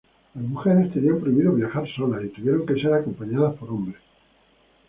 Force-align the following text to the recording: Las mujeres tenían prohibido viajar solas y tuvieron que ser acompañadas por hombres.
Las 0.33 0.43
mujeres 0.43 0.91
tenían 0.93 1.19
prohibido 1.19 1.53
viajar 1.53 1.87
solas 1.95 2.23
y 2.25 2.29
tuvieron 2.29 2.65
que 2.65 2.73
ser 2.73 2.91
acompañadas 2.91 3.53
por 3.57 3.69
hombres. 3.69 4.01